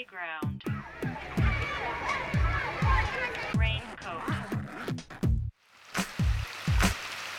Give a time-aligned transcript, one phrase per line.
[0.00, 0.62] Playground.
[3.54, 4.22] Raincoat.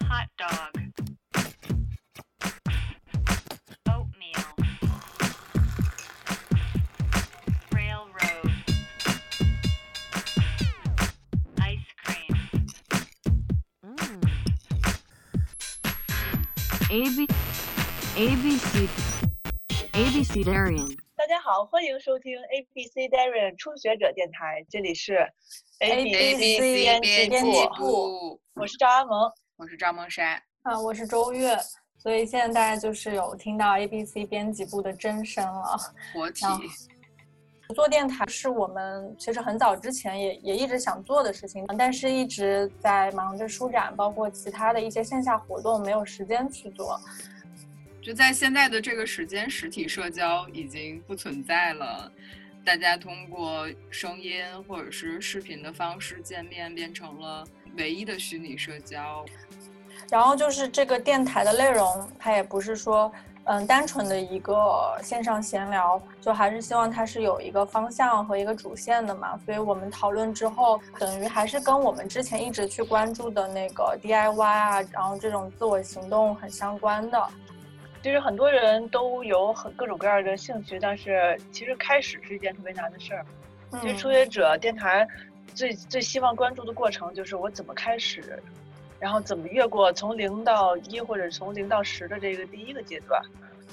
[0.03, 0.73] Hot dog.
[3.89, 4.45] Oatmeal.
[7.73, 8.51] Railroad.
[11.61, 12.35] Ice cream.
[16.91, 17.27] A B
[18.17, 18.89] A B C
[19.95, 21.10] A B C Darian 大家
[21.43, 25.27] 好，欢迎收听 ABC Darien 初学者电台，这里是
[25.79, 29.19] ABC 编编辑辑部，我是赵阿萌。
[29.57, 30.39] 我是赵梦山。
[30.61, 31.57] 啊，我是周月，
[31.97, 35.75] 所以现在大家就是有听到 ABC 编辑部的真声了。
[36.13, 36.45] 活体
[37.73, 46.99] 做电台是我们其实很早之前也也一直想做的事情，但是一直在忙着书展，包括其他的一些线下活动，没有时间去做。
[48.01, 52.11] 就在现在的这个时间，实体社交已经不存在了，
[52.65, 57.45] 大家通过声音或者是视频的方式见面，变成了
[57.77, 59.23] 唯一的虚拟社交。
[60.09, 63.11] 然后就是这个电台的内容，它也不是说
[63.43, 69.39] 嗯单纯的一个线上闲聊，就还是希望它是有一个方向和一个主线的嘛。
[69.45, 77.29] 所以我们讨论之后，等于还是跟我们之前一直去关注的那个 DIY 啊，然后这种自我行动很相关的。
[78.03, 83.25] 其实很多人都有很各种各样的兴趣，但是其实开始是一件特别难的事儿。
[83.79, 85.07] 其实嗯初学者电台
[85.53, 88.41] 最最希望关注的过程就是我怎么开始，
[88.99, 93.21] 然后怎么越过从零到一或者从零到十的这个第一个阶段。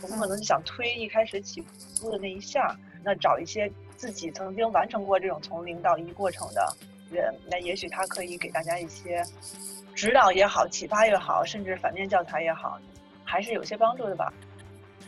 [0.00, 1.60] 我们可能就想推一开始起
[2.00, 6.64] 步的那一下，那找一些自己曾经完成过这种从零到一过程的
[7.10, 9.24] 人，那也许他可以给大家一些
[9.96, 12.78] 指导也好、启发也好，甚至反面教材也好，
[13.28, 14.32] 还是有些帮助的吧。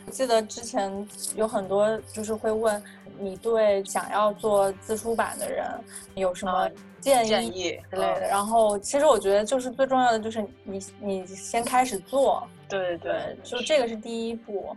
[0.05, 2.81] 我记得之前有很多就是会问
[3.17, 5.67] 你对想要做自出版的人
[6.15, 8.27] 有什么啊建议之类的。
[8.27, 14.75] 然后其实我觉得就是最重要的就是你你先开始做，对对就这个是第一步。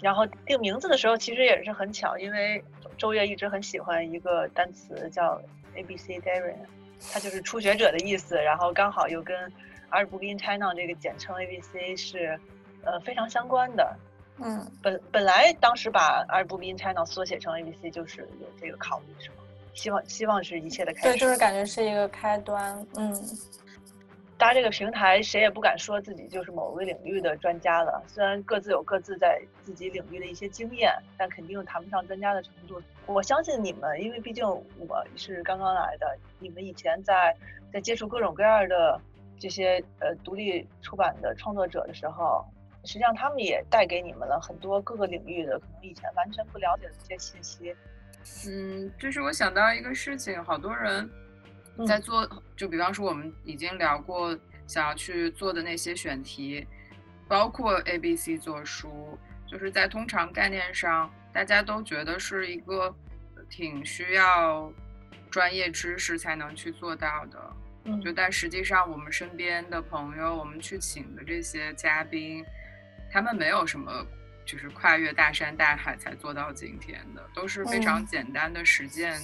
[0.00, 2.62] 然后定名字的时候，其实也是很巧，因为
[2.98, 5.40] 周月一直很喜欢一个单词叫
[5.76, 6.56] A B C Darien，
[7.10, 9.36] 它就是初学者的意思，然后刚好又跟
[9.88, 12.38] 阿尔布因 China 这个简称 A B C 是
[12.84, 13.96] 呃非常相关的。
[14.38, 19.36] 嗯，本本来当时把阿尔布因 China 缩写成 A B C 就是有这个考虑，是吗？
[19.74, 22.84] 希望希望是一切的开对，就是感觉是一个开端。
[22.96, 23.12] 嗯，
[24.36, 28.02] 搭这个平台，谁也不敢说自己就是某个领域的专家了。
[28.08, 32.82] 虽然各自有各自在自己领域的一些经验，但肯定谈不上专家的程度。
[33.06, 37.36] 我相信你们，因为毕竟我是刚刚来的，你们以前在
[37.72, 39.00] 在接触各种各样的
[39.38, 42.44] 这些呃独立出版的创作者的时候，
[42.84, 47.74] 实际上他们也带给你们了很多各个领域的可能以前完全不了解的一些信息。
[48.48, 51.08] 嗯，就是我想到一个事情，好多人
[51.86, 56.66] 在嗯做，就比方说我们已经聊过想要去做的那些选题，
[57.28, 62.94] 包括 A、B、C 做书，就是在通常概念上，大家都觉得是一个
[63.50, 64.72] 挺需要
[65.30, 67.38] 专业知识才能去做到的。
[67.86, 72.42] 嗯就但实际上，我们身边的朋友，我们去请的这些嘉宾，
[73.14, 74.04] 他们没有什么
[74.44, 79.16] 就是跨越大山大海才做到今天的，都是非常嗯简单的实践，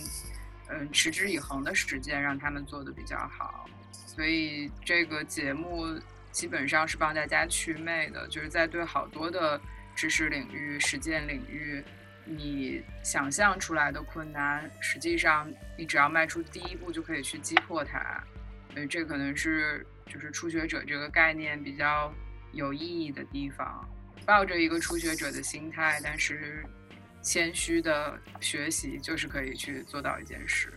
[0.69, 3.69] 嗯，持之以恒的实践让他们做的比较好。
[3.91, 5.99] 所以这个节目
[6.31, 9.61] 基本上是帮大家祛魅的，就是在对好多的
[9.97, 11.83] 知识领域、实践领域，
[12.25, 18.23] 你想象出来的困难，实际上你只要迈出第一步就可以去击破它。
[18.73, 22.15] 所以这可能是就是初学者这个概念比较
[22.53, 23.88] 有意义的地方。
[24.27, 26.65] 抱着一个初学者的心态，但是
[27.22, 30.72] 谦虚的学习，就是可以去做到一件事。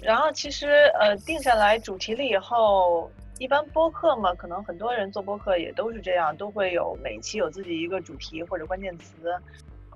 [0.00, 0.68] 然后其实
[1.00, 9.14] 呃定下来主题了以后，一般播客嘛，可能很多人做播客也都是这样，都会有每期有自己一个主题或者关键词。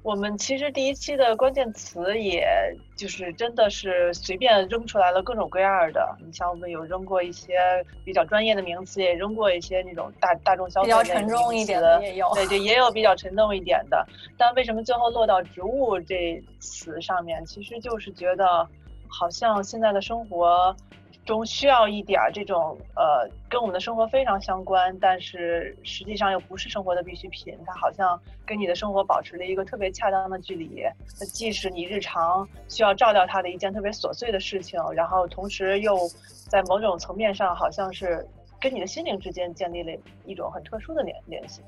[0.06, 2.46] 我们其实第一期的关键词，也
[2.94, 6.16] 就是真的是随便扔出来了各种各样的。
[6.24, 7.58] 你像我们有扔过一些
[8.04, 12.30] 比较专业的名词，也扔过一些那种大大众消费比较沉重一点的也有。
[12.34, 14.06] 对对，也有比较沉重一点的。
[14.38, 17.44] 但为什么最后落到植物这词上面？
[17.44, 18.64] 其实就是觉得，
[19.08, 20.72] 好像现在的生活
[21.26, 27.58] 中需要一点儿这种呃，跟我们的生活非常相关，但是实际上又不是生活的必需品。
[27.66, 30.84] 它好像跟你的生活保持了一个特别恰当的距离。
[31.20, 35.98] 那既是你日常需要照料它的一件特别琐碎的事情，然后同时又
[36.48, 38.24] 在某种层面上好像是
[38.60, 39.92] 跟你的心灵之间建立了
[40.24, 41.60] 一种很特殊的联联系。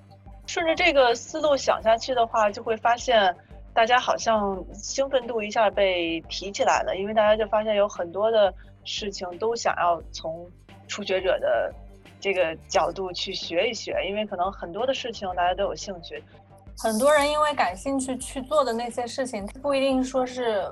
[0.46, 3.34] 顺着这个思路想下去的话，就会发现，
[3.74, 8.54] 大家好像兴奋度一下被提起来了，因为大家就发现有很多的
[8.88, 10.50] 事情都想要从
[10.88, 11.72] 初学者的
[12.18, 16.22] 这个角度去学一学，因为可能很多的事情大家都有兴趣。
[16.78, 20.64] 很多人因为感兴趣去做的那些事情，不一定说是，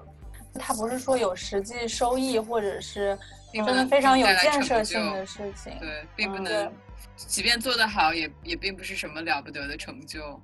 [0.58, 3.18] 他不是说有实际收益，或者是
[3.52, 5.72] 真的非常有建设性的事情。
[5.78, 6.72] 对，并不嗯能，
[7.16, 10.40] 即便做得好，也也并不是什么了不得的成就。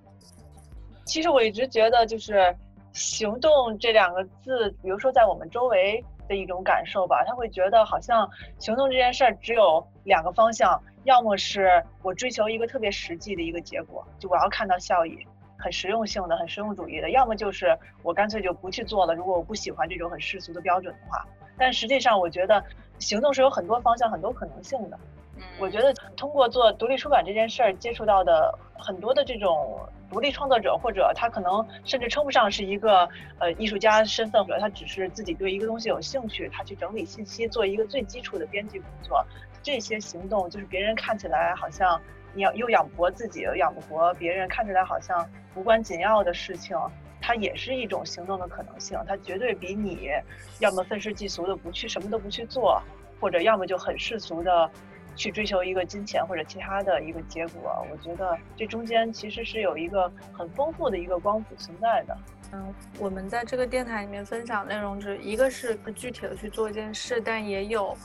[1.06, 2.54] 其实我一直觉得，就是
[2.92, 15.18] “行动”这两个字，比如说在我们周围的一种感受吧，他会觉得好像行动这件事儿只有两个方向，要么是我追求一个特别实际的一个结果，就我要看到效益，
[15.58, 21.22] 很实用性的、很实用主义的；要么就是我干脆就不去做了，如果我不喜欢这种很世俗的标准的话。
[21.58, 22.64] 但实际上，我觉得
[22.98, 24.98] 行动是有很多方向、很多可能性的。
[25.36, 29.78] 嗯，我觉得通过做独立出版这件事儿，接触到的很多的这种
[30.12, 39.24] 独立创作者，或者他可能甚至称不上是一个呃艺术家身份，或者他只是自己对一个东西有兴趣，他去整理信息，做一个最基础的编辑工作。
[39.62, 41.98] 这些行动就是别人看起来好像
[42.34, 46.76] 你要又养不活自己，又养不活别人，看起来好像无关紧要的事情。
[47.24, 50.10] 它也是一种行动的可能性，它绝对比你
[50.58, 52.82] 要么愤世嫉俗的不去什么都不去做，
[53.20, 54.68] 或者要么就很世俗的
[55.14, 62.16] 去追求一个金钱或者其他的一个结果，我觉得这中间其实是有一个很丰富的一个光谱存在的。
[62.52, 67.96] 嗯，我们在这个电台里面分享内容，是一个是具体的去做一件事，但也有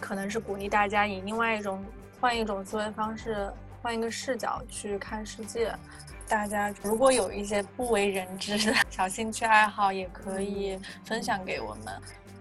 [0.00, 1.84] 可能是鼓励大家以另外一种
[2.20, 3.50] 换一种思维方式，
[3.82, 5.72] 换一个视角去看世界。
[6.28, 11.94] 大家如果有一些不为人知的小兴趣爱好，也可以分享给我们。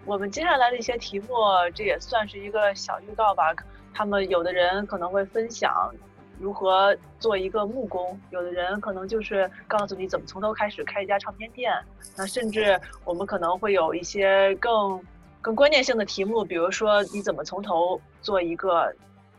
[0.05, 1.29] 我们接下来的一些题目，
[1.73, 3.51] 这也算是一个小预告吧。
[3.95, 5.89] 他们有的人可能会分享
[6.37, 11.71] 如何做一个木工，有的人可能就是告诉你怎么从头开始开一家唱片店。
[12.17, 15.01] 那甚至我们可能会有一些更
[15.41, 18.93] 更关键性的题目，比如说你怎么从头做一个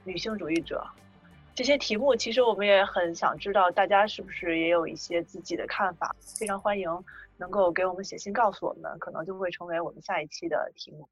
[0.05, 0.83] 女性主义者。
[1.55, 6.17] 这些题目其实我们也很想知道，大家是不是也有一些自己的看法？
[6.39, 6.91] 非常欢迎
[7.37, 11.07] 能够给我们写信告诉我们，可能就会成为我们下一期的题目。